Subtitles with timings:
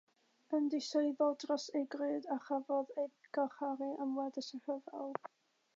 [0.59, 3.09] Ymddiswyddodd dros ei gred a chafodd ei
[3.39, 5.19] garcharu am weddill y rhyfel